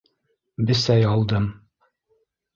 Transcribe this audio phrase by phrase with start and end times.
[0.69, 1.47] Бесәй алдым.